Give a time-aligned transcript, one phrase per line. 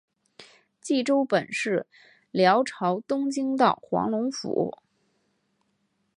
[0.81, 1.85] 济州本是
[2.31, 4.79] 辽朝东京道黄龙府。